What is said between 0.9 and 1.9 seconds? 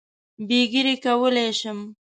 کولای شم.